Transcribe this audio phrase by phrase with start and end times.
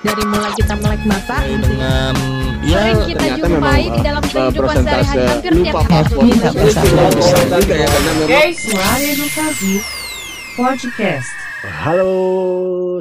[0.00, 2.16] Dari mulai kita melek mata, dengan
[2.64, 6.28] ya sering kita ternyata jumpai memang, di dalam uh, kehidupan sehari-hari hampir tiap lupa hari.
[7.68, 9.72] ya karena memang Suara Edukasi
[10.56, 11.28] Podcast.
[11.84, 12.12] Halo,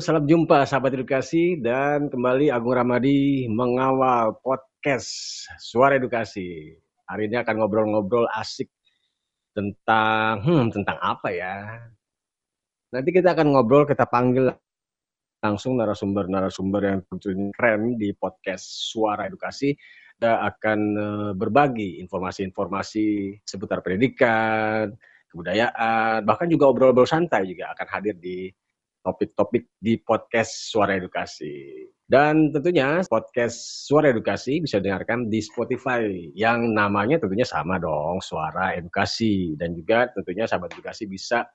[0.04, 5.08] salam jumpa sahabat edukasi dan kembali Agung Ramadi mengawal podcast
[5.56, 6.76] Suara Edukasi.
[7.08, 8.68] Hari ini akan ngobrol-ngobrol asik
[9.56, 11.80] tentang hmm, tentang apa ya?
[12.92, 14.52] Nanti kita akan ngobrol, kita panggil
[15.40, 19.72] langsung narasumber-narasumber yang tentunya keren di podcast Suara Edukasi.
[20.20, 24.92] Kita akan eh, berbagi informasi-informasi seputar pendidikan,
[25.32, 28.52] kebudayaan, bahkan juga obrol-obrol santai juga akan hadir di
[29.00, 31.88] topik-topik di podcast Suara Edukasi.
[32.10, 36.04] Dan tentunya podcast Suara Edukasi bisa dengarkan di Spotify
[36.36, 39.56] yang namanya tentunya sama dong, Suara Edukasi.
[39.56, 41.48] Dan juga tentunya sahabat edukasi bisa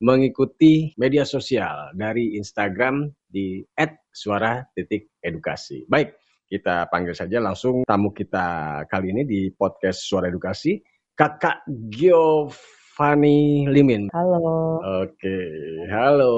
[0.00, 3.60] mengikuti media sosial dari Instagram di
[4.10, 5.84] @suara.edukasi.
[5.86, 6.16] Baik,
[6.48, 10.80] kita panggil saja langsung tamu kita kali ini di podcast Suara Edukasi,
[11.12, 14.08] Kakak Giovanni Limin.
[14.16, 14.80] Halo.
[14.80, 15.38] Oke,
[15.92, 16.34] halo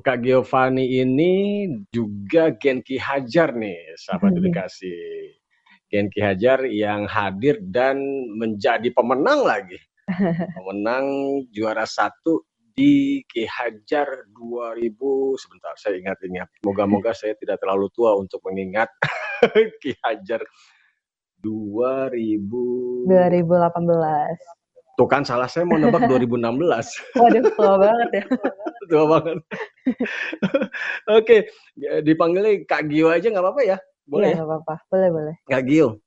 [0.00, 4.96] Kak Giovanni ini juga Genki Hajar nih, sahabat edukasi.
[5.92, 8.00] Genki Hajar yang hadir dan
[8.32, 9.76] menjadi pemenang lagi.
[10.56, 11.04] Pemenang
[11.52, 12.44] juara satu
[12.74, 14.90] di Ki Hajar 2000
[15.38, 18.90] sebentar saya ingat-ingat moga-moga saya tidak terlalu tua untuk mengingat
[19.82, 20.42] Ki Hajar
[21.38, 23.14] 2000 2018.
[24.94, 28.24] tuh kan salah saya mau nebak 2016 Waduh, tua banget ya.
[28.86, 29.36] tua banget
[31.08, 31.36] oke
[32.02, 34.74] dipanggilnya Kak Gio aja nggak apa-apa ya boleh Iya, ya nggak apa-apa.
[34.92, 35.34] Boleh, boleh.
[35.48, 36.03] Kak Gio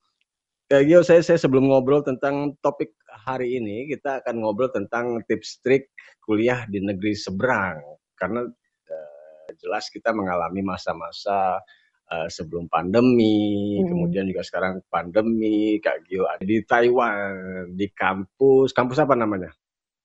[0.67, 5.63] Kak Gio saya saya sebelum ngobrol tentang topik hari ini kita akan ngobrol tentang tips
[5.63, 7.79] trik kuliah di negeri seberang
[8.19, 8.43] karena
[8.91, 11.63] eh, jelas kita mengalami masa-masa
[12.11, 13.87] eh, sebelum pandemi, Mm-mm.
[13.87, 15.79] kemudian juga sekarang pandemi.
[15.79, 19.55] Kak Gio ada di Taiwan, di kampus, kampus apa namanya?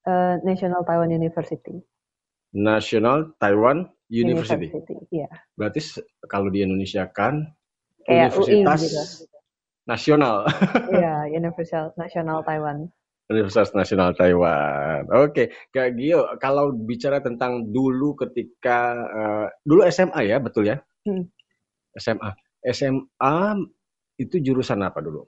[0.06, 1.74] Eh, National Taiwan University.
[2.54, 4.70] National Taiwan University.
[5.10, 5.26] Iya.
[5.58, 7.50] Berarti kalau di Indonesia kan
[8.06, 9.31] Kayak UI Universitas gitu.
[9.82, 10.46] Nasional,
[10.94, 12.86] Iya, Universitas National Taiwan.
[13.30, 15.08] Universitas Nasional Taiwan.
[15.10, 20.78] Oke, Kak Gio, kalau bicara tentang dulu ketika eh, dulu SMA ya, betul ya?
[21.08, 21.26] Hmm.
[21.98, 22.30] SMA.
[22.62, 23.36] SMA
[24.22, 25.26] itu jurusan apa dulu?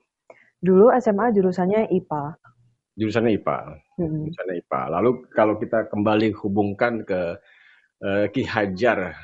[0.62, 2.24] Dulu SMA jurusannya IPA.
[2.94, 3.58] Jurusannya IPA.
[3.98, 4.22] Hmm.
[4.30, 4.80] Jurusannya IPA.
[5.00, 7.42] Lalu kalau kita kembali hubungkan ke
[8.04, 9.18] eh, Ki Hajar,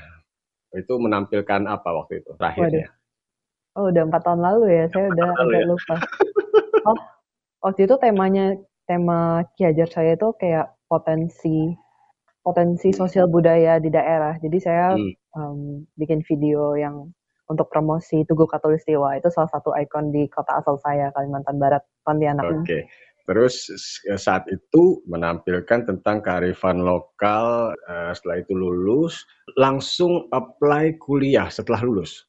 [0.75, 2.91] itu menampilkan apa waktu itu terakhirnya?
[3.79, 4.85] Oh, udah empat tahun lalu ya.
[4.91, 5.67] Saya udah agak ya.
[5.71, 5.95] lupa.
[6.87, 6.99] Oh,
[7.63, 8.47] waktu itu temanya
[8.89, 11.71] tema Ki Hajar saya itu kayak potensi
[12.43, 14.35] potensi sosial budaya di daerah.
[14.41, 15.13] Jadi saya Hmm.
[15.39, 15.59] em,
[15.95, 17.07] bikin video yang
[17.47, 22.47] untuk promosi Tugu Katulistiwa itu salah satu ikon di kota asal saya Kalimantan Barat Pontianak.
[22.47, 22.87] Oke.
[23.31, 27.71] Terus s- saat itu menampilkan tentang kearifan lokal.
[27.87, 29.23] eh, setelah itu lulus,
[29.55, 32.27] langsung apply kuliah setelah lulus.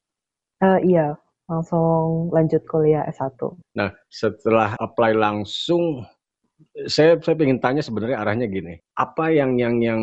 [0.62, 1.18] Eh, iya,
[1.52, 3.36] langsung lanjut kuliah S1.
[3.76, 6.08] Nah, setelah apply langsung,
[6.88, 8.80] saya saya ingin tanya sebenarnya arahnya gini.
[8.96, 10.00] Apa yang yang yang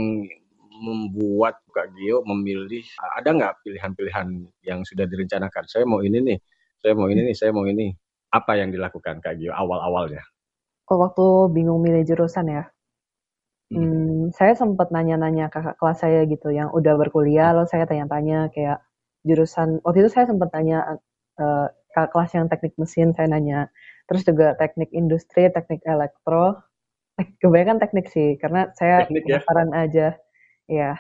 [0.78, 2.84] membuat Kak Gio memilih?
[3.16, 4.28] Ada nggak pilihan-pilihan
[4.69, 5.64] yang sudah direncanakan?
[5.66, 6.38] Saya mau ini nih,
[6.84, 7.91] saya mau ini nih, saya mau ini.
[8.28, 10.20] Apa yang dilakukan Kak Gio awal-awalnya?
[10.92, 11.25] Oh, waktu
[11.56, 12.69] bingung milih jurusan ya,
[13.69, 13.84] Hmm.
[13.84, 18.80] hmm, saya sempat nanya-nanya kakak kelas saya gitu yang udah berkuliah, lalu saya tanya-tanya kayak
[19.28, 20.97] jurusan, waktu itu saya sempat tanya
[21.43, 23.60] eh, kakak kelas yang teknik mesin, saya nanya,
[24.06, 26.59] terus juga teknik industri, teknik elektro,
[27.19, 29.41] tek- kebanyakan teknik sih, karena saya Teknik ya?
[29.47, 30.06] penasaran aja,
[30.71, 30.93] ya.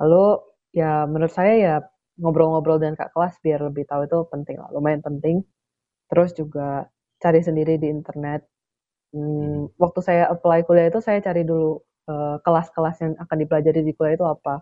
[0.00, 0.24] Lalu
[0.76, 1.74] ya menurut saya ya
[2.20, 5.36] ngobrol-ngobrol dengan kakak kelas biar lebih tahu itu penting lah, lumayan penting.
[6.10, 6.88] Terus juga
[7.22, 8.42] cari sendiri di internet.
[9.14, 13.92] Hmm, waktu saya apply kuliah itu saya cari dulu eh, kelas-kelas yang akan dipelajari di
[13.96, 14.54] kuliah itu apa.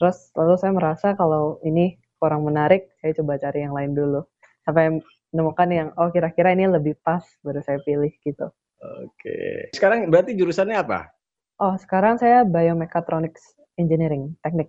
[0.00, 4.20] Terus lalu saya merasa kalau ini kurang menarik, saya coba cari yang lain dulu.
[4.68, 5.00] Sampai
[5.32, 8.52] menemukan yang oh kira-kira ini lebih pas baru saya pilih gitu.
[9.00, 9.72] Oke.
[9.72, 11.08] Sekarang berarti jurusannya apa?
[11.56, 14.68] Oh, sekarang saya Biomechatronics Engineering, teknik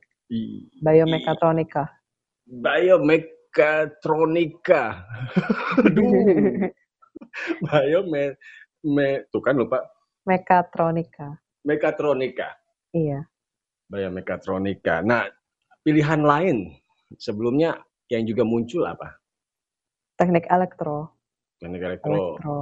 [0.79, 1.91] Biomekatronika.
[2.47, 5.03] Biomekatronika.
[5.83, 6.71] Aduh.
[7.67, 8.39] Biome
[8.87, 9.83] me, tuh kan lupa
[10.23, 11.35] Mekatronika.
[11.67, 12.55] mekatronika.
[12.95, 13.27] Iya.
[13.91, 15.03] Biomekatronika.
[15.03, 15.27] Nah,
[15.83, 16.71] pilihan lain
[17.19, 19.18] sebelumnya yang juga muncul apa?
[20.19, 21.15] Teknik elektro.
[21.63, 22.11] Teknik elektro.
[22.11, 22.57] Elektro.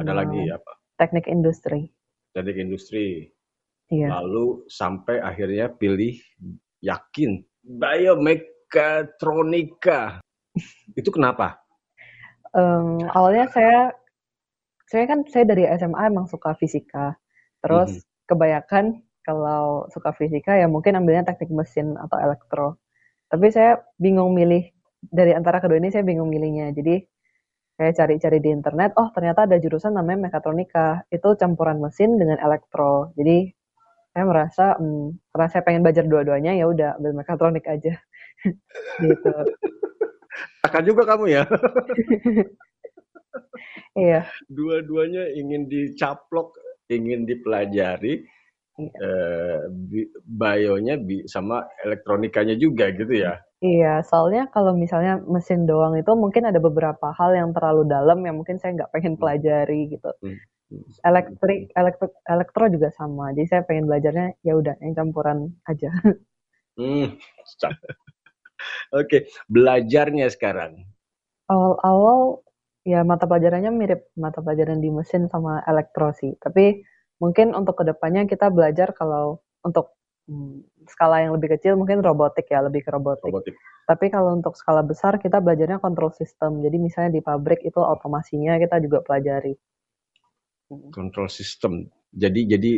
[0.00, 0.72] Ada lagi apa?
[0.96, 1.92] Teknik industri.
[2.32, 3.28] Teknik industri.
[3.92, 4.08] Iya.
[4.20, 6.16] Lalu sampai akhirnya pilih
[6.80, 10.20] yakin biomek mekatronika.
[11.00, 11.56] Itu kenapa?
[12.52, 13.92] Em, awalnya saya
[14.88, 17.16] saya kan saya dari SMA emang suka fisika.
[17.64, 18.04] Terus Mhm.
[18.28, 18.84] kebanyakan
[19.24, 22.76] kalau suka fisika ya mungkin ambilnya teknik mesin atau elektro.
[23.28, 24.68] Tapi saya bingung milih
[25.02, 26.74] dari antara kedua ini saya bingung milihnya.
[26.74, 27.00] Jadi
[27.78, 31.06] saya cari-cari di internet, oh ternyata ada jurusan namanya mekatronika.
[31.14, 33.14] Itu campuran mesin dengan elektro.
[33.14, 33.46] Jadi
[34.10, 37.94] saya merasa hmm, karena saya pengen belajar dua-duanya ya udah ambil mekatronik aja.
[39.06, 39.30] gitu.
[40.66, 41.42] Akan juga kamu ya.
[43.98, 44.30] Iya.
[44.46, 46.54] Dua-duanya ingin dicaplok,
[46.86, 48.22] ingin dipelajari.
[48.78, 48.98] Iya.
[49.02, 49.58] eh,
[49.90, 53.32] bi- bionya bi- sama elektronikanya juga gitu ya.
[53.58, 58.38] Iya, soalnya kalau misalnya mesin doang itu mungkin ada beberapa hal yang terlalu dalam yang
[58.38, 60.10] mungkin saya nggak pengen pelajari gitu.
[60.22, 60.38] Hmm.
[61.02, 63.34] Elektrik, elektro, elektro juga sama.
[63.34, 65.90] Jadi saya pengen belajarnya ya udah yang campuran aja.
[66.78, 67.18] Hmm.
[68.92, 70.84] Oke, belajarnya sekarang.
[71.48, 72.44] Awal-awal
[72.84, 76.32] ya mata pelajarannya mirip mata pelajaran di mesin sama elektro sih.
[76.40, 76.84] Tapi
[77.18, 79.94] mungkin untuk ke depannya kita belajar kalau untuk
[80.30, 83.26] hmm, skala yang lebih kecil mungkin robotik ya lebih ke robotik.
[83.28, 83.54] Robotik.
[83.88, 86.60] Tapi kalau untuk skala besar kita belajarnya control system.
[86.60, 89.56] Jadi misalnya di pabrik itu otomasinya kita juga pelajari.
[90.92, 91.88] control system.
[92.12, 92.72] Jadi jadi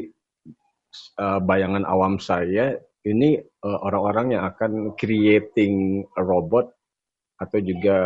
[1.19, 6.71] uh, bayangan awam saya ini uh, orang-orang yang akan creating a robot
[7.43, 7.97] atau juga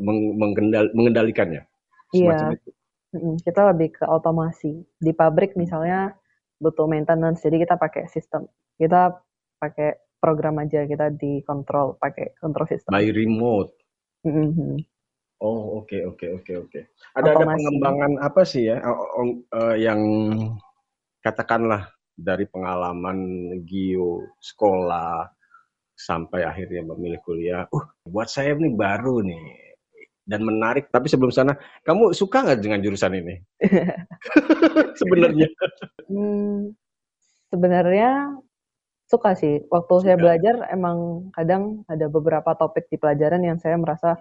[0.00, 1.68] meng- mengendal- mengendalikannya.
[2.16, 2.56] Semacam Iya.
[2.56, 2.70] itu.
[3.16, 4.86] Kita lebih ke otomasi.
[4.98, 6.14] Di pabrik misalnya
[6.62, 8.46] butuh maintenance, jadi kita pakai sistem.
[8.78, 9.10] Kita
[9.58, 12.92] pakai program aja, kita dikontrol pakai control system.
[12.92, 13.72] By remote.
[14.22, 14.84] Mhm.
[15.40, 16.80] Oh oke oke oke oke.
[17.16, 17.56] Ada ada Otomasi.
[17.56, 20.00] pengembangan apa sih ya uh, yang
[21.24, 23.18] katakanlah dari pengalaman
[23.64, 25.24] Gio sekolah
[25.96, 27.64] sampai akhirnya memilih kuliah.
[27.72, 29.69] Uh, buat saya ini baru nih
[30.30, 30.86] dan menarik.
[30.94, 33.34] Tapi sebelum sana, kamu suka nggak dengan jurusan ini?
[35.00, 35.50] Sebenarnya.
[36.06, 36.70] Hmm,
[37.50, 38.38] sebenarnya
[39.10, 39.66] suka sih.
[39.66, 40.22] Waktu saya Suka.
[40.22, 44.14] belajar emang kadang ada beberapa topik di pelajaran yang saya merasa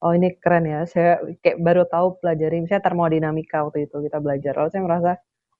[0.00, 0.88] oh ini keren ya.
[0.88, 4.56] Saya kayak baru tahu pelajari misalnya termodinamika waktu itu kita belajar.
[4.56, 5.10] Lalu saya merasa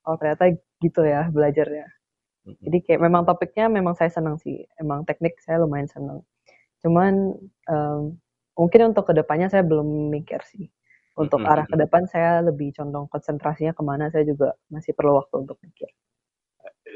[0.08, 1.87] oh ternyata gitu ya belajarnya.
[2.64, 4.64] Jadi kayak memang topiknya memang saya senang sih.
[4.81, 6.25] Emang teknik saya lumayan senang.
[6.81, 7.37] Cuman
[7.69, 8.17] em,
[8.61, 10.69] mungkin untuk ke depannya saya belum mikir sih.
[11.17, 15.49] Untuk arah ke depan saya lebih condong konsentrasinya ke mana saya juga masih perlu waktu
[15.49, 15.89] untuk mikir.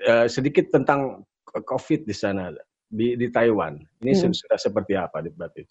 [0.04, 2.52] Eh, sedikit tentang COVID di sana
[2.88, 3.80] di di Taiwan.
[4.04, 4.32] Ini Mm.
[4.36, 5.64] sudah seperti apa di berarti?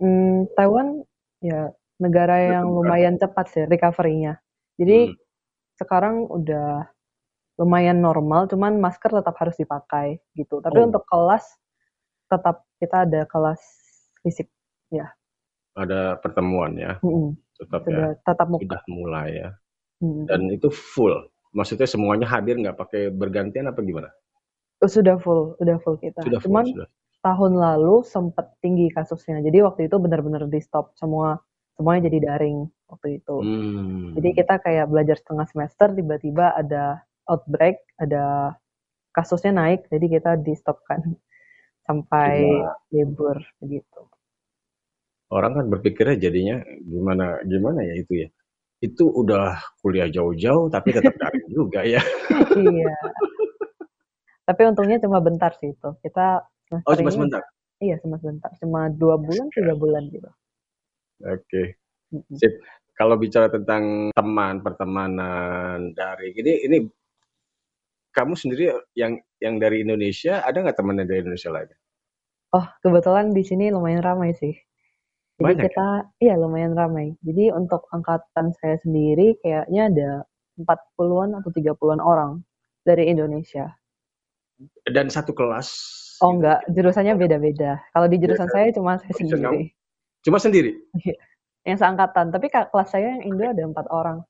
[0.00, 1.04] Hmm, Taiwan
[1.44, 1.68] ya
[2.00, 4.40] negara yang lumayan cepat sih recovery-nya.
[4.80, 5.16] Jadi Hmm.
[5.76, 6.88] sekarang udah
[7.60, 10.64] lumayan normal, cuman masker tetap harus dipakai gitu.
[10.64, 10.88] Tapi Oh.
[10.88, 11.44] untuk kelas
[12.28, 13.60] tetap kita ada kelas
[14.24, 14.48] fisik
[14.90, 15.06] ya.
[15.78, 17.38] Ada pertemuan ya, Mm-mm.
[17.56, 18.18] tetap Sudah ya.
[18.26, 18.62] tatap muka.
[18.66, 19.50] Sudah mulai ya.
[20.02, 20.24] Mm-mm.
[20.26, 21.14] Dan itu full.
[21.54, 24.10] Maksudnya semuanya hadir nggak pakai bergantian apa gimana?
[24.82, 26.20] Oh, Sudah full, udah full kita.
[26.24, 26.88] Sudah full, Cuman sudah.
[27.22, 29.38] tahun lalu sempat tinggi kasusnya.
[29.44, 31.38] Jadi waktu itu benar-benar di stop semua
[31.78, 33.34] semuanya jadi daring waktu itu.
[33.40, 34.18] Hmm.
[34.18, 38.56] Jadi kita kayak belajar setengah semester tiba-tiba ada outbreak, ada
[39.14, 41.00] kasusnya naik, jadi kita di stopkan
[41.86, 42.50] sampai
[42.90, 44.09] libur begitu.
[45.30, 48.28] Orang kan berpikirnya jadinya gimana gimana ya itu ya.
[48.82, 52.02] Itu udah kuliah jauh-jauh tapi tetap daring juga ya.
[52.58, 52.94] iya.
[54.42, 55.90] Tapi untungnya cuma bentar sih itu.
[56.02, 56.42] Kita
[56.86, 57.42] Oh cuma ini sebentar.
[57.82, 60.30] iya cuma sebentar, cuma dua bulan tiga bulan gitu.
[61.26, 61.78] Oke.
[62.14, 62.34] Mm-mm.
[62.38, 62.58] Sip.
[62.94, 66.78] Kalau bicara tentang teman, pertemanan dari ini ini
[68.12, 71.70] kamu sendiri yang yang dari Indonesia ada nggak teman dari Indonesia lain?
[72.54, 74.54] Oh kebetulan di sini lumayan ramai sih.
[75.40, 75.66] Jadi Banyak ya?
[75.72, 75.88] kita
[76.20, 77.16] iya lumayan ramai.
[77.24, 80.10] Jadi untuk angkatan saya sendiri kayaknya ada
[80.60, 82.44] 40-an atau 30-an orang
[82.84, 83.72] dari Indonesia.
[84.84, 85.72] Dan satu kelas.
[86.20, 86.44] Oh gitu.
[86.44, 87.80] enggak, jurusannya beda-beda.
[87.96, 88.56] Kalau di jurusan Beda.
[88.60, 89.64] saya cuma saya Jurusan sendiri.
[90.20, 90.72] Cuma sendiri.
[91.64, 94.20] Yang seangkatan, tapi kelas saya yang Indo ada empat orang.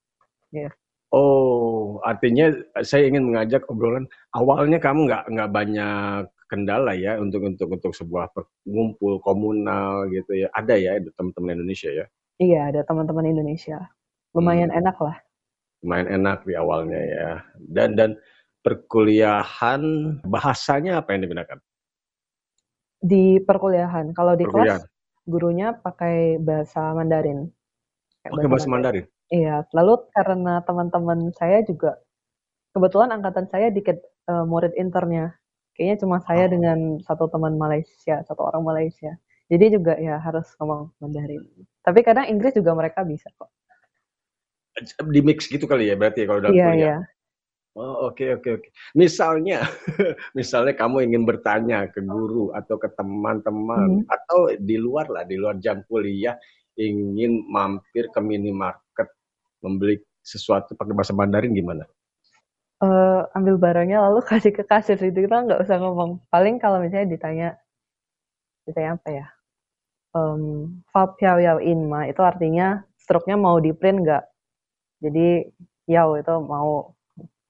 [1.11, 2.55] Oh, artinya
[2.87, 4.07] saya ingin mengajak obrolan.
[4.31, 10.49] Awalnya kamu nggak nggak banyak kendala ya untuk untuk untuk sebuah pengumpul komunal gitu ya.
[10.53, 12.07] Ada ya teman-teman Indonesia ya.
[12.43, 13.79] Iya, ada teman-teman Indonesia.
[14.35, 14.81] Lumayan Hmm.
[14.83, 15.17] enak lah.
[15.83, 17.31] Lumayan enak di awalnya ya.
[17.57, 18.11] Dan dan
[18.67, 19.83] perkuliahan
[20.29, 21.59] bahasanya apa yang digunakan?
[23.01, 24.85] Di perkuliahan, kalau di Perkuliahan.
[24.85, 24.85] kelas
[25.25, 27.49] gurunya pakai bahasa Mandarin.
[28.21, 29.07] Kayak Pakai bahasa Mandarin.
[29.33, 31.97] Iya, lalu karena teman-teman saya juga
[32.77, 33.97] kebetulan angkatan saya dikit
[34.29, 35.40] eh, murid internnya
[35.81, 36.53] Kayaknya cuma saya Oh.
[36.53, 39.17] dengan satu teman Malaysia, satu orang Malaysia.
[39.49, 41.41] Jadi juga ya harus ngomong Mandarin.
[41.81, 43.49] Tapi kadang Inggris juga mereka bisa kok.
[45.09, 46.85] Di mix gitu kali ya berarti ya kalau dalam Iya, kuliah.
[46.85, 46.97] iya.
[47.81, 48.69] Oh, oke oke oke.
[48.93, 49.65] Misalnya
[50.39, 54.13] misalnya kamu ingin bertanya ke guru atau ke teman-teman Mhm.
[54.13, 56.37] atau di luar lah, di luar jam kuliah
[56.77, 59.09] ingin mampir ke minimarket
[59.65, 61.89] membeli sesuatu pakai bahasa Mandarin gimana?
[62.81, 66.25] Eh, ambil barangnya lalu kasih ke kasir itu kita nggak usah ngomong.
[66.33, 67.49] Paling kalau misalnya ditanya,
[68.65, 69.27] ditanya apa ya?
[70.11, 74.25] Um, fa piao yao in ma itu artinya struknya mau di print nggak?
[75.05, 75.45] Jadi
[75.87, 76.97] yao itu mau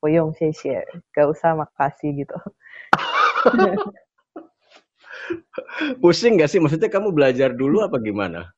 [0.01, 0.81] Boyong xie
[1.13, 2.33] gak usah makasih gitu.
[6.01, 6.57] Pusing nggak sih?
[6.57, 8.49] Maksudnya kamu belajar dulu apa gimana?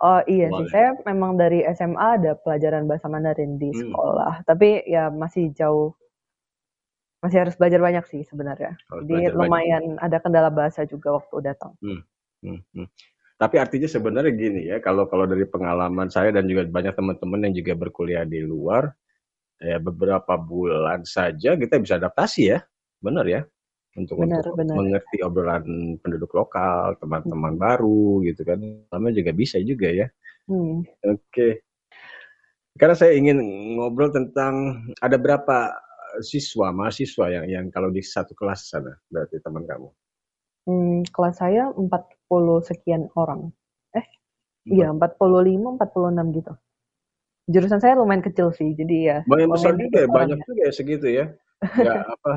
[0.00, 3.92] Oh iya sih, saya memang dari SMA ada pelajaran bahasa Mandarin di Hmm.
[3.92, 5.92] sekolah, tapi ya masih jauh,
[7.20, 8.76] masih harus belajar banyak sih sebenarnya.
[8.88, 9.44] Harus Jadi belajar banyak.
[9.44, 11.72] lumayan ada kendala bahasa juga waktu datang.
[11.84, 12.00] Hmm,
[12.44, 12.88] hmm, hmm.
[13.40, 17.54] Tapi artinya sebenarnya gini ya, kalau kalau dari pengalaman saya dan juga banyak teman-teman yang
[17.56, 18.92] juga berkuliah di luar,
[19.60, 22.60] ya beberapa bulan saja kita bisa adaptasi ya,
[23.00, 23.40] benar ya,
[23.96, 24.76] untuk Benar, untuk benar.
[24.76, 25.64] mengerti obrolan
[26.04, 28.60] penduduk lokal, teman-teman baru gitu kan,
[28.92, 30.06] namanya juga bisa juga ya.
[30.44, 30.84] Hmm.
[31.08, 31.64] Oke,
[32.76, 33.40] karena saya ingin
[33.76, 35.74] ngobrol tentang ada berapa
[36.18, 39.88] siswa mahasiswa yang yang kalau di satu kelas sana berarti teman kamu.
[40.68, 43.48] Hmm, kelas saya 40 sekian orang.
[43.96, 44.06] Eh,
[44.68, 46.52] iya 45, 46 gitu.
[47.50, 51.06] Jurusan saya lumayan kecil sih, jadi ya Banyak besar juga ya, banyak juga ya segitu
[51.10, 51.24] ya.
[51.58, 52.32] Nggak apa,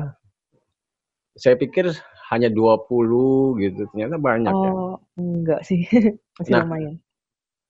[1.38, 1.90] saya pikir
[2.32, 4.70] hanya 20 gitu, ternyata banyak ya.
[4.74, 5.86] Oh, enggak sih,
[6.40, 6.94] masih Nah, lumayan.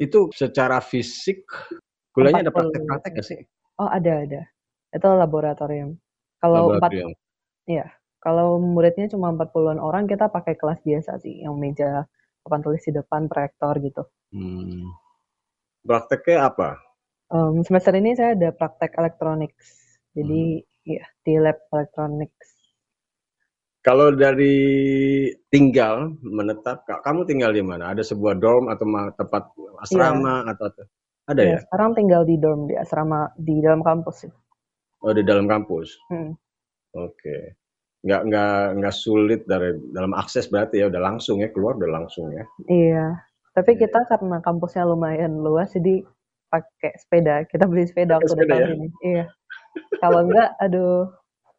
[0.00, 1.44] itu secara fisik
[2.14, 3.40] kuliahnya ada 40 praktek-praktek nggak sih?
[3.82, 4.40] Oh ada ada,
[4.94, 5.98] itu laboratorium.
[6.38, 7.10] Kalau empat, Laboratorium.
[7.66, 7.86] iya,
[8.22, 12.06] kalau muridnya cuma 40-an orang, kita pakai kelas biasa sih, yang meja
[12.46, 14.02] papan tulis di depan, proyektor gitu.
[14.30, 14.88] Hmm.
[15.84, 16.80] Prakteknya apa?
[17.28, 20.22] Em, semester ini saya ada praktek electronics, Hmm.
[20.22, 20.42] jadi
[20.84, 22.48] ya di lab electronics.
[23.84, 24.56] Kalau dari
[25.52, 27.92] tinggal menetap, Kak, kamu tinggal di mana?
[27.92, 29.52] Ada sebuah dorm atau tempat
[29.84, 30.88] asrama atau atau-
[31.28, 31.56] ada iya.
[31.56, 31.58] ya?
[31.68, 34.32] Sekarang tinggal di dorm di asrama di dalam kampus sih.
[35.04, 35.92] Oh di dalam kampus.
[36.08, 36.32] Hmm.
[36.96, 37.52] Oke.
[38.04, 42.32] Nggak nggak nggak sulit dari dalam akses berarti ya udah langsung ya keluar udah langsung
[42.32, 42.44] ya.
[42.68, 43.06] Iya,
[43.52, 43.80] tapi Iya.
[43.84, 46.04] kita karena kampusnya lumayan luas, jadi
[46.48, 47.44] pakai sepeda.
[47.48, 48.66] Kita beli sepeda Pakai waktu sepeda ya?
[48.72, 48.88] sini.
[49.02, 49.24] Iya.
[49.98, 51.08] Kalau enggak, aduh,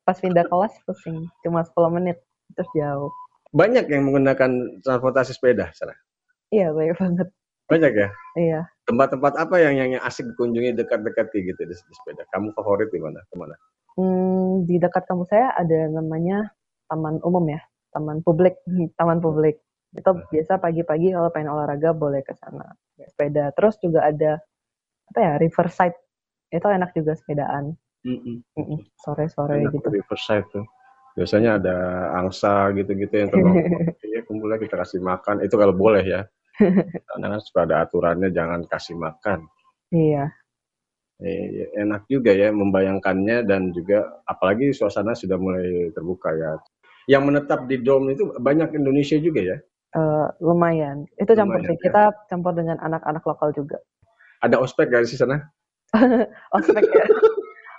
[0.02, 1.26] pas pindah kelas pusing.
[1.42, 2.18] Cuma 10 menit,
[2.54, 3.10] terus jauh.
[3.52, 4.52] Banyak yang menggunakan
[4.86, 5.94] transportasi sepeda sana.
[6.50, 7.28] Iya, banyak banget.
[7.66, 8.10] Banyak ya.
[8.38, 8.62] Iya.
[8.86, 12.24] Tempat-tempat apa yang yang, yang asik dikunjungi dekat-dekat gitu di, di sepeda?
[12.30, 13.18] Kamu favorit di mana?
[13.26, 13.56] Ke mana?
[13.98, 16.52] Hmm, di dekat kampus saya ada namanya
[16.92, 17.64] taman umum ya,
[17.96, 18.60] taman publik,
[19.00, 19.58] taman publik.
[19.96, 23.56] Itu biasa pagi-pagi kalau pengen olahraga boleh ke sana, sepeda.
[23.56, 24.44] Terus juga ada
[25.10, 25.96] apa ya, Riverside.
[26.52, 27.74] Itu enak juga sepedaan.
[28.06, 28.38] Mm-mm.
[28.54, 29.88] Mm-mm, Sore-sore gitu.
[29.90, 30.68] Riverside tuh.
[31.16, 31.78] Biasanya ada
[32.20, 33.56] angsa gitu-gitu yang terbang.
[34.06, 35.42] Iya, kumpulnya kita kasih makan.
[35.42, 36.22] Itu kalau boleh ya.
[37.10, 39.48] Karena suka ada aturannya jangan kasih makan.
[39.92, 40.32] Iya.
[41.24, 46.60] Eh, enak juga ya membayangkannya dan juga apalagi suasana sudah mulai terbuka ya.
[47.08, 49.58] Yang menetap di dorm itu banyak Indonesia juga ya.
[49.96, 51.08] Eh, lumayan.
[51.16, 51.78] Itu campur Lumayan sih.
[51.80, 51.84] ya.
[51.88, 53.80] Kita campur dengan anak-anak lokal juga.
[54.44, 55.40] Ada ospek gak di sana?
[56.58, 57.06] Ospek ya.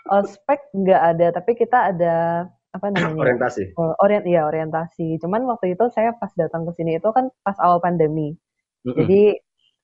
[0.07, 3.21] Ospek nggak ada, tapi kita ada apa namanya?
[3.27, 3.75] Orientasi.
[3.77, 5.19] Orient, iya orientasi.
[5.21, 8.39] Cuman waktu itu saya pas datang ke sini itu kan pas awal pandemi.
[8.87, 9.23] Jadi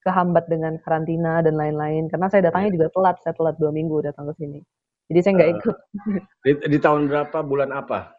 [0.01, 2.07] kehambat dengan karantina dan lain-lain.
[2.07, 2.77] Karena saya datangnya Iya.
[2.77, 3.17] juga telat.
[3.21, 4.61] Saya telat dua minggu datang ke sini.
[5.09, 5.77] Jadi saya nggak Eh, ikut.
[6.45, 8.15] Di, di tahun berapa bulan apa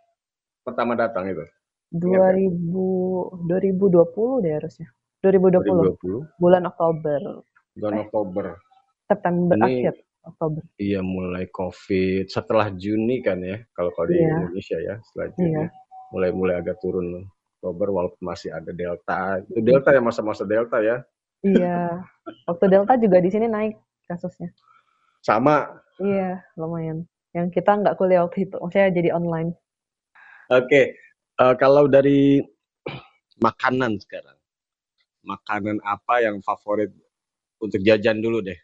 [0.62, 1.44] pertama datang itu?
[1.94, 2.36] Ingat nggak?
[2.36, 4.88] 2000, 2020 deh harusnya.
[5.22, 5.96] 2020.
[5.96, 7.22] 2020 Bulan Oktober.
[7.74, 8.46] bulan Eh, Oktober.
[9.04, 9.94] September Ini akhir.
[10.24, 10.62] Oktober.
[10.78, 15.52] iya mulai COVID setelah Juni kan ya kalau kalau di Iya, Indonesia ya setelah Juni
[15.54, 15.68] iya.
[16.10, 17.28] mulai mulai agak turun
[17.64, 21.00] Oktober walaupun masih ada Delta itu Delta ya masa-masa Delta ya
[21.44, 22.08] Iya.
[22.48, 23.76] Waktu Delta juga di sini naik
[24.08, 24.52] kasusnya.
[25.24, 25.68] sama
[26.00, 27.08] Iya, lumayan.
[27.36, 28.56] Yang kita nggak kuliah waktu itu.
[28.60, 29.52] Maksudnya jadi online.
[30.52, 30.82] oke
[31.40, 32.44] eh, kalau dari
[33.40, 34.36] makanan sekarang
[35.24, 36.92] makanan apa yang favorit
[37.64, 38.60] untuk jajan dulu deh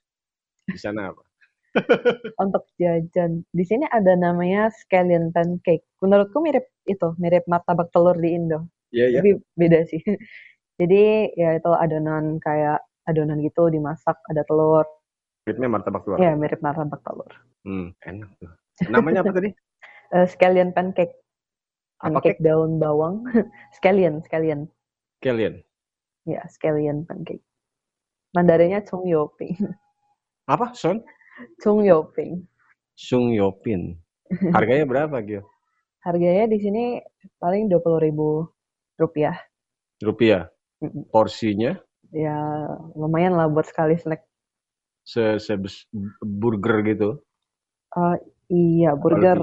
[0.68, 1.24] di sana apa
[2.44, 3.46] Untuk jajan.
[3.54, 5.86] Di sini ada namanya scallion pancake.
[6.02, 8.66] Menurutku mirip itu, mirip martabak telur di Indo.
[8.90, 10.02] Iya ya Tapi beda sih.
[10.80, 12.80] Jadi ya itu adonan kayak
[13.10, 14.86] adonan gitu dimasak, ada telur.
[15.48, 17.32] ritme martabak telur Ya mirip martabak telur.
[17.66, 18.50] hmm, enak tuh
[18.88, 19.52] namanya apa tadi
[20.10, 21.14] Eh, scallion pancake.
[22.02, 23.22] Apa pancake daun bawang,
[23.78, 24.66] scallion, scallion.
[25.22, 25.62] Kalian.
[26.26, 27.46] Ya, scallion pancake.
[28.34, 29.54] Mandarinnya Chung Yoping.
[30.54, 31.06] Apa, Son?
[31.62, 32.42] Chung Yoping.
[32.98, 34.02] Sung Yopin.
[34.50, 35.46] Harganya berapa, Gio?
[36.02, 36.84] Harganya di sini
[37.38, 38.50] paling 20.000
[39.00, 39.36] rupiah.
[40.04, 40.52] Rupiah.
[41.12, 41.72] Porsinya
[42.24, 42.38] Ya,
[43.00, 44.22] lumayan lah buat sekali snack.
[45.12, 45.54] se, se
[46.42, 47.10] burger gitu.
[47.98, 48.16] Eh,
[48.54, 49.40] iya, burger.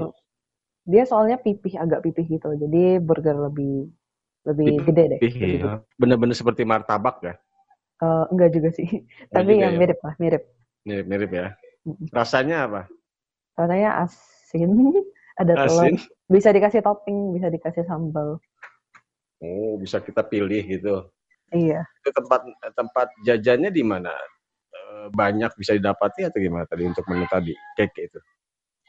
[0.91, 2.47] Dia soalnya pipih, agak pipih gitu.
[2.63, 3.73] Jadi burger lebih
[4.47, 5.21] lebih gede deh.
[5.21, 5.83] Iya.
[5.99, 7.33] Bener-bener seperti martabak ya?
[8.03, 8.87] Eh, enggak juga sih.
[9.33, 9.79] Tapi juga yang ya?
[9.81, 10.43] mirip lah, mirip.
[10.87, 11.47] Mirip-mirip ya.
[11.87, 12.07] Mm-mm.
[12.15, 12.81] Rasanya apa?
[13.57, 14.71] Rasanya asin,
[15.41, 15.91] ada telur.
[15.91, 15.95] Asin.
[16.27, 18.39] Bisa dikasih topping, bisa dikasih sambal.
[19.37, 21.05] Oh, bisa kita pilih gitu.
[21.53, 21.85] Iya.
[22.03, 22.41] Itu tempat
[22.73, 24.11] tempat jajannya di mana?
[24.73, 27.53] Eh, Banyak bisa didapati atau gimana tadi untuk menu tadi?
[27.77, 28.19] Cake itu.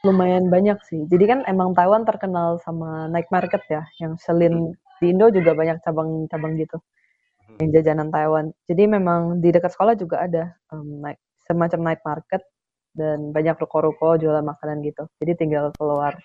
[0.03, 1.03] Lumayan banyak sih.
[1.11, 5.83] Jadi kan emang Taiwan terkenal sama night market ya, yang selin di Indo juga banyak
[5.83, 6.79] cabang-cabang gitu.
[7.59, 8.55] Yang jajanan Taiwan.
[8.67, 12.41] Jadi memang di dekat sekolah juga ada em, night- semacam night market
[12.95, 15.03] dan banyak ruko-ruko jualan makanan gitu.
[15.19, 16.15] Jadi tinggal keluar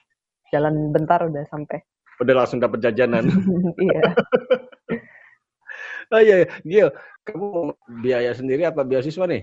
[0.54, 1.82] jalan bentar udah sampai.
[2.22, 3.26] Udah langsung dapat jajanan.
[3.84, 4.02] iya.
[6.12, 6.46] oh iya, iya.
[6.62, 6.88] Gil,
[7.26, 9.42] kamu biaya sendiri apa beasiswa nih?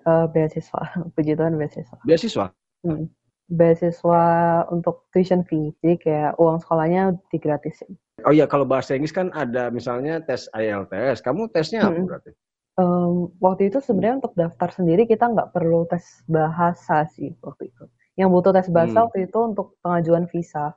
[0.00, 0.80] Eh, beasiswa,
[1.16, 1.98] puji Tuhan beasiswa.
[2.04, 2.46] Beasiswa.
[2.84, 3.08] Hmm.
[3.50, 4.22] Beasiswa
[4.70, 7.98] untuk tuition fee, jadi kayak uang sekolahnya digratisin.
[8.22, 11.18] Oh iya, kalau bahasa Inggris kan ada misalnya tes IELTS.
[11.24, 12.06] Kamu tesnya apa Mm-mm.
[12.06, 12.30] berarti?
[12.78, 13.12] Em,
[13.42, 17.84] waktu itu sebenarnya untuk daftar sendiri kita nggak perlu tes bahasa sih waktu itu.
[18.14, 19.04] Yang butuh tes bahasa Hmm.
[19.10, 20.76] waktu itu untuk pengajuan visa,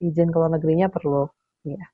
[0.00, 1.28] izin ke luar negerinya perlu.
[1.68, 1.84] Iya.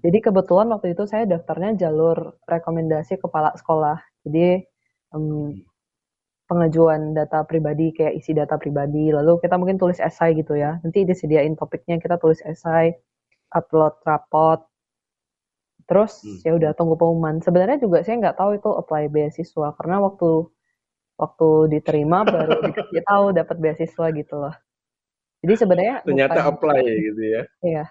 [0.00, 4.00] Jadi kebetulan waktu itu saya daftarnya jalur rekomendasi kepala sekolah.
[4.24, 4.64] Jadi
[5.12, 5.24] em,
[6.50, 10.70] pengajuan data pribadi kayak isi data pribadi, lalu kita mungkin tulis esai gitu ya.
[10.84, 12.86] Nanti disediain topiknya kita tulis esai,
[13.58, 14.60] upload rapot,
[15.88, 16.38] terus Hmm.
[16.46, 17.36] ya udah tunggu pengumuman.
[17.44, 20.28] Sebenarnya juga saya nggak tahu itu apply beasiswa karena waktu
[21.22, 24.54] waktu diterima baru dikasih tahu dapat beasiswa gitu loh.
[25.40, 27.42] Jadi sebenarnya Ternyata bukan- apply gitu ya.
[27.60, 27.84] Iya.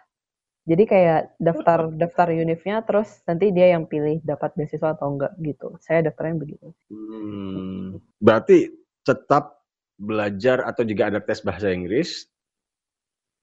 [0.70, 5.74] Jadi kayak daftar daftar univnya terus nanti dia yang pilih dapat beasiswa atau enggak gitu.
[5.82, 6.70] Saya daftarnya begitu.
[6.94, 8.70] Hmm, berarti
[9.02, 9.66] tetap
[9.98, 12.30] belajar atau juga ada tes bahasa Inggris,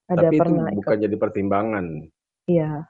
[0.07, 0.77] Ada tapi itu pernah ikut.
[0.79, 1.85] bukan jadi pertimbangan.
[2.47, 2.87] Iya.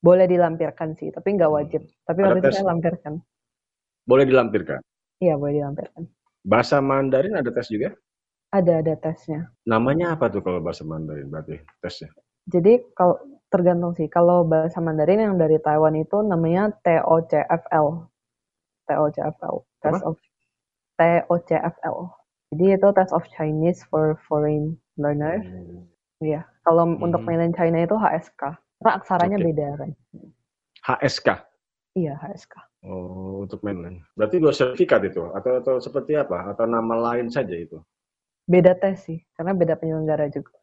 [0.00, 1.84] Boleh dilampirkan sih, tapi nggak wajib.
[2.02, 2.54] Tapi Ada waktu itu tes?
[2.56, 3.12] saya lampirkan.
[4.08, 4.80] Boleh dilampirkan.
[5.20, 6.02] Iya, boleh dilampirkan.
[6.40, 7.92] Bahasa Mandarin ada tes juga?
[8.54, 9.50] Ada ada tesnya.
[9.66, 12.08] Namanya apa tuh kalau bahasa Mandarin berarti tesnya?
[12.46, 13.18] Jadi kalau
[13.50, 14.06] tergantung sih.
[14.06, 18.06] Kalau bahasa Mandarin yang dari Taiwan itu namanya TOCFL.
[18.86, 19.54] TOCFL.
[19.82, 20.08] Test Apa?
[20.08, 20.16] of
[20.96, 21.96] TOCFL.
[22.54, 25.42] Jadi itu Test of Chinese for Foreign Learner.
[26.22, 26.46] Iya.
[26.62, 27.28] Kalau untuk Hmm.
[27.28, 28.42] mainland China itu HSK.
[28.78, 29.46] Karena aksaranya Oke.
[29.50, 29.90] beda kan.
[30.86, 31.28] HSK.
[31.96, 32.54] Iya, HSK.
[32.86, 34.04] Oh, untuk mainland.
[34.14, 36.54] Berarti dua sertifikat itu atau atau seperti apa?
[36.54, 37.80] Atau nama lain saja itu?
[38.46, 40.54] Beda tes sih, karena beda penyelenggara juga.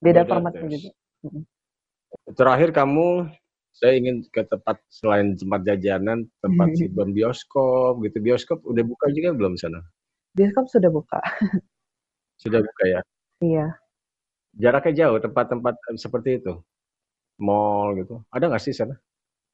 [0.00, 0.90] Beda, Beda formatnya juga.
[2.32, 3.28] Terakhir kamu
[3.76, 8.16] saya ingin ke tempat selain tempat jajanan, tempat hiburan bioskop gitu.
[8.24, 9.84] Bioskop udah buka juga belum sana?
[10.32, 11.20] Bioskop sudah buka.
[12.40, 13.00] Sudah buka ya.
[13.44, 13.66] Iya.
[14.56, 16.56] Jaraknya jauh tempat-tempat seperti itu.
[17.36, 18.24] Mall gitu.
[18.32, 18.96] Ada nggak sih sana?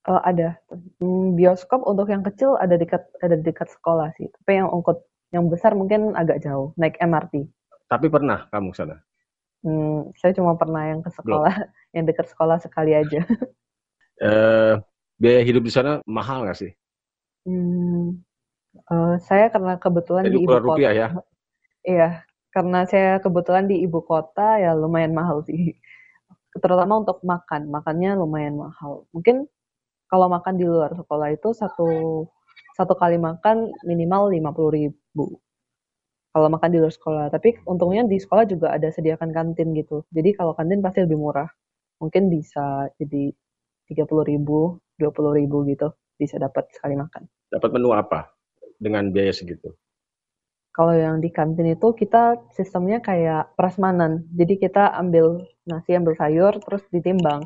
[0.06, 0.58] Oh, ada.
[1.02, 4.30] Hmm, bioskop untuk yang kecil ada dekat ada dekat sekolah sih.
[4.30, 5.02] Tapi yang ungkut
[5.34, 7.46] yang besar mungkin agak jauh, naik MRT.
[7.92, 8.96] Tapi pernah kamu sana?
[9.60, 11.52] Hmm, saya cuma pernah yang ke sekolah,
[11.94, 13.20] yang dekat sekolah sekali aja.
[14.22, 14.74] Eh,
[15.18, 16.70] biaya hidup di sana mahal nggak sih?
[17.42, 18.22] Hmm,
[18.86, 20.62] eh, saya karena kebetulan Jadi di ibu kota.
[20.62, 21.08] rupiah ya.
[21.82, 22.22] Iya,
[22.54, 25.74] karena saya kebetulan di ibu kota ya lumayan mahal sih.
[26.54, 29.10] Terutama untuk makan, makannya lumayan mahal.
[29.10, 29.50] Mungkin
[30.06, 31.90] kalau makan di luar sekolah itu satu
[32.78, 35.42] satu kali makan minimal 50.000 ribu.
[36.32, 37.26] Kalau makan di luar sekolah.
[37.28, 40.08] Tapi untungnya di sekolah juga ada sediakan kantin gitu.
[40.08, 41.48] Jadi kalau kantin pasti lebih murah.
[42.00, 43.30] Mungkin bisa jadi
[43.92, 45.92] 30.000 ribu, 20.000 ribu gitu.
[46.16, 47.28] Bisa dapat sekali makan.
[47.52, 48.32] Dapat menu apa
[48.80, 49.76] dengan biaya segitu?
[50.72, 54.24] Kalau yang di kantin itu kita sistemnya kayak prasmanan.
[54.32, 57.44] Jadi kita ambil nasi, ambil sayur, terus ditimbang.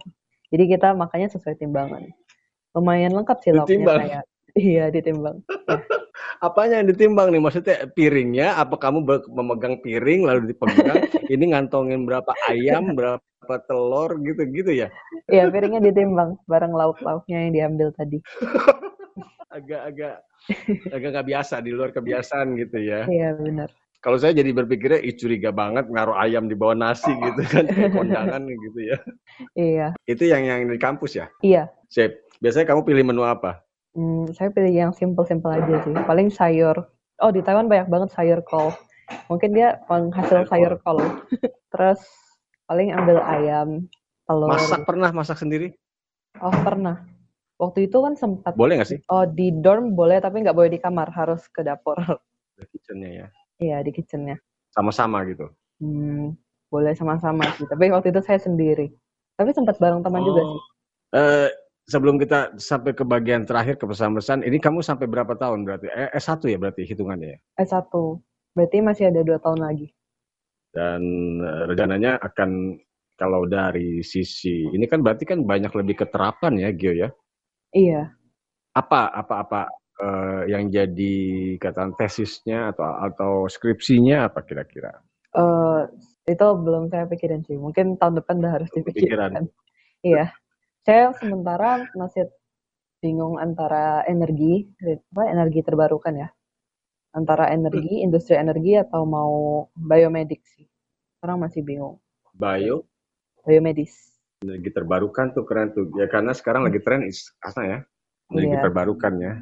[0.55, 2.07] Jadi kita makannya sesuai timbangan.
[2.79, 4.25] Lumayan lengkap sih lauknya kayak.
[4.57, 5.45] Iya, ditimbang.
[6.43, 7.41] Apanya yang ditimbang nih?
[7.43, 8.57] Maksudnya piringnya?
[8.61, 11.07] Apa kamu memegang piring lalu dipegang?
[11.33, 14.89] ini ngantongin berapa ayam, berapa telur gitu-gitu ya?
[15.31, 18.19] Iya, piringnya ditimbang bareng lauk-lauknya yang diambil tadi.
[19.57, 20.21] Agak-agak
[20.95, 23.09] agak nggak biasa di luar kebiasaan gitu ya.
[23.09, 23.69] Iya, benar.
[24.05, 28.47] Kalau saya jadi berpikirnya, ih curiga banget ngaruh ayam di bawah nasi gitu kan, kondangan
[28.47, 28.99] gitu ya.
[29.59, 31.27] Iya, Itu yang yang di kampus ya?
[31.43, 31.67] iya.
[31.91, 32.23] Sip.
[32.39, 33.66] Biasanya kamu pilih menu apa?
[33.97, 35.95] Hmm, saya pilih yang simple-simple aja sih.
[36.05, 36.85] Paling sayur.
[37.17, 38.77] Oh, di Taiwan banyak banget sayur kol.
[39.33, 41.01] Mungkin dia penghasil Sayur kol.
[41.73, 42.05] Terus
[42.69, 43.89] paling ambil ayam,
[44.29, 44.53] telur.
[44.53, 45.73] Masak pernah masak sendiri?
[46.45, 47.09] Oh, pernah.
[47.57, 48.53] Waktu itu kan sempat.
[48.53, 49.01] Boleh nggak sih?
[49.09, 51.09] Oh, di dorm boleh, tapi nggak boleh di kamar.
[51.09, 51.97] Harus ke dapur.
[52.53, 53.27] Di kitchennya ya.
[53.57, 54.37] Iya, di kitchennya.
[54.77, 55.49] Sama-sama gitu.
[55.81, 56.37] Hmm,
[56.69, 57.65] boleh sama-sama sih.
[57.65, 58.93] Tapi waktu itu saya sendiri.
[59.41, 60.49] Tapi sempat bareng teman juga Oh.
[60.53, 60.61] sih.
[61.17, 61.49] Eh,
[61.87, 65.87] sebelum kita sampai ke bagian terakhir ke pesan-pesan, ini kamu sampai berapa tahun berarti?
[65.91, 67.39] Eh, S1 ya berarti hitungannya ya?
[67.63, 67.91] S1.
[68.59, 69.89] Berarti masih ada dua tahun lagi.
[70.75, 71.03] Dan
[71.41, 72.77] eh, rencananya akan
[73.17, 77.09] kalau dari sisi ini kan berarti kan banyak lebih keterapan ya Gio ya.
[77.73, 78.13] Iya.
[78.77, 79.61] Apa apa apa
[80.03, 81.17] eh, yang jadi
[81.57, 84.93] katakan tesisnya atau atau skripsinya apa kira-kira?
[85.37, 85.81] eh
[86.33, 87.61] itu belum saya pikirin sih.
[87.61, 89.47] Mungkin tahun depan udah harus dipikirkan.
[90.01, 90.33] Iya.
[90.87, 92.31] Saya sementara masih
[93.03, 94.71] bingung antara energi,
[95.11, 96.29] apa energi terbarukan ya.
[97.11, 100.63] Antara energi, industri energi atau mau biomedik sih.
[101.19, 101.99] Sekarang masih bingung.
[102.37, 102.87] Bio
[103.43, 104.13] Biomedis.
[104.37, 107.79] energi terbarukan tuh keren tuh ya karena sekarang lagi tren is apa ya
[108.29, 108.63] energi Iya.
[108.69, 109.33] terbarukan ya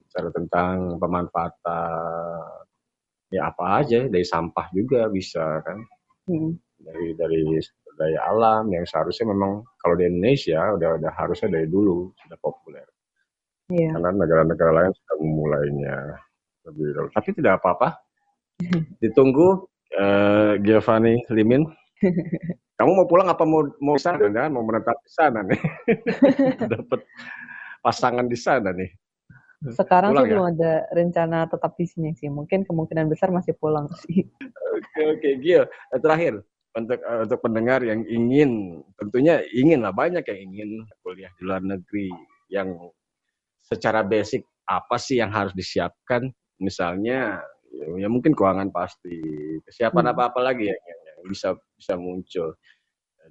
[0.00, 2.64] bicara tentang pemanfaatan
[3.28, 5.84] ya apa aja dari sampah juga bisa kan
[6.24, 6.56] Hmm.
[6.80, 7.44] dari dari
[7.94, 12.86] daya alam yang seharusnya memang kalau di Indonesia udah udah harusnya dari dulu sudah populer.
[13.72, 13.96] Iya.
[13.96, 15.96] karena negara-negara lain sudah memulainya.
[16.68, 17.96] Lebih dulu tapi tidak apa-apa.
[19.02, 19.64] Ditunggu
[19.96, 21.64] eh, Giovanni Limin.
[22.78, 24.18] Kamu mau pulang apa mau mau sana?
[24.18, 25.60] Kan mau menetap di sana nih.
[26.74, 27.00] Dapat
[27.80, 28.90] pasangan di sana nih.
[29.72, 30.32] Sekarang Pulang sih ya?
[30.36, 32.28] belum ada rencana tetap di sini sih.
[32.28, 34.28] Mungkin kemungkinan besar masih pulang sih.
[34.76, 35.64] Oke oke Gio.
[35.64, 36.44] Eh, terakhir
[36.74, 40.70] untuk eh, untuk pendengar yang ingin tentunya ingin lah banyak yang ingin
[41.06, 42.10] kuliah di luar negeri
[42.50, 42.74] yang
[43.62, 46.28] secara basic apa sih yang harus disiapkan
[46.60, 47.40] misalnya
[47.72, 49.18] ya, ya mungkin keuangan pasti
[49.64, 50.12] kesiapan Hmm.
[50.16, 52.52] apa apa lagi yang, yang, bisa bisa muncul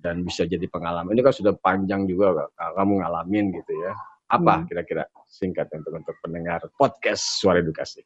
[0.02, 3.94] dan bisa jadi pengalaman ini kan sudah panjang juga kamu ngalamin gitu ya
[4.34, 4.66] apa Hmm.
[4.66, 8.02] kira-kira singkat untuk untuk pendengar podcast suara edukasi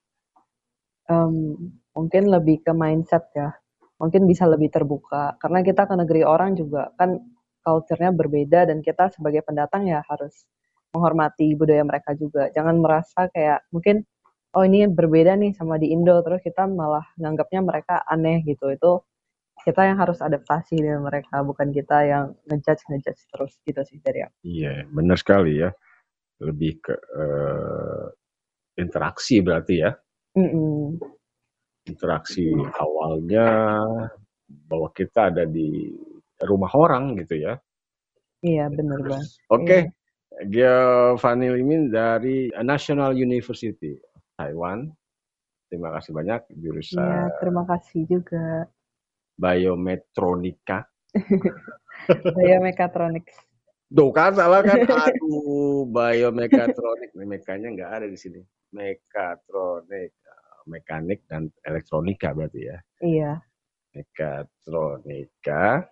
[1.07, 1.55] Em,
[1.95, 3.55] mungkin lebih ke mindset ya.
[3.97, 5.35] Mungkin bisa lebih terbuka.
[5.41, 7.17] Karena kita ke negeri orang juga kan
[7.65, 10.47] culture-nya berbeda dan kita sebagai pendatang ya harus
[10.95, 12.47] menghormati budaya mereka juga.
[12.55, 14.07] Jangan merasa kayak mungkin
[14.55, 18.71] oh ini berbeda nih sama di Indo terus kita malah nganggapnya mereka aneh gitu.
[18.71, 19.03] Itu
[19.67, 24.23] kita yang harus adaptasi dengan mereka bukan kita yang ngejudge ngejudge terus gitu sih dari
[24.23, 24.35] aku.
[24.47, 25.69] Iya, benar sekali ya.
[26.39, 28.05] Lebih ke eh,
[28.79, 29.91] interaksi berarti ya.
[30.37, 31.16] Mm-mm.
[31.87, 33.47] Interaksi awalnya
[34.67, 35.95] bahwa kita ada di
[36.43, 37.55] rumah orang gitu ya.
[38.43, 39.29] Iya bener banget.
[39.49, 39.77] Oke,
[40.51, 43.97] Giovanni Limin dari National University
[44.37, 44.91] Taiwan.
[45.67, 48.69] Terima kasih banyak jurusan Iya terima kasih juga.
[49.37, 50.87] biometronika.
[52.37, 53.35] Biomekatronics.
[53.87, 54.81] Tuh kan salah kan?
[55.07, 57.13] Aduh, biomekatronik.
[57.15, 58.41] Mekanya nggak ada di sini.
[58.73, 60.11] Mekatronik,
[60.67, 62.77] mekanik dan elektronika berarti ya.
[63.01, 63.31] Iya.
[63.95, 65.87] Mekatronika.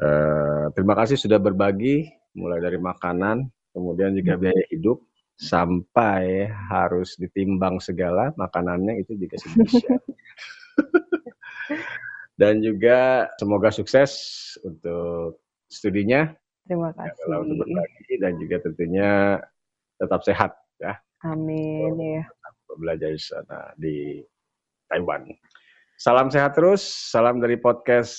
[0.00, 3.44] Eh, terima kasih sudah berbagi, mulai dari makanan,
[3.76, 5.04] kemudian juga biaya hidup,
[5.36, 10.00] sampai harus ditimbang segala makanannya itu juga share.
[12.40, 14.12] Dan juga semoga sukses
[14.64, 16.32] untuk studinya,
[16.64, 17.56] Terima untuk kasih.
[17.60, 19.10] berbagi dan juga tentunya
[20.00, 22.24] tetap sehat ya Amin ya.
[22.78, 23.96] Belajar di sana di
[24.86, 25.26] Taiwan.
[26.00, 28.14] Salam sehat terus, salam dari podcast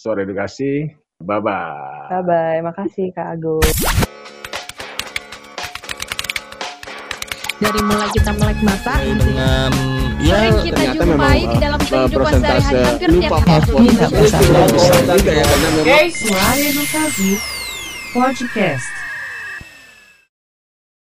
[0.00, 0.88] Suara Edukasi.
[1.20, 2.08] Bye bye.
[2.12, 2.58] Bye bye.
[2.64, 3.76] Makasih Kak Agus.
[7.56, 9.72] dari mulai kita melek mata dengan
[10.20, 13.48] ya ternyata jumpai memang, di dalam eh, kehidupan persentase sehari-hari hampir tiap lupa hari.
[13.48, 17.30] password Tidak juga ya memang Suara Edukasi
[18.12, 19.05] Podcast.